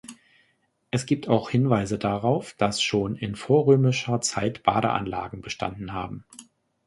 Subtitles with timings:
[0.89, 6.25] Es gibt auch Hinweise darauf, dass schon in vorrömischer Zeit Badeanlagen bestanden haben.